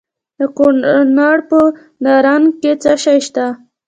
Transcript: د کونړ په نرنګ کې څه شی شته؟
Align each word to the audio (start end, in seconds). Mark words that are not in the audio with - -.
د 0.39 0.41
کونړ 0.57 1.37
په 1.49 1.59
نرنګ 2.03 2.45
کې 2.61 2.71
څه 2.83 2.93
شی 3.03 3.19
شته؟ 3.27 3.45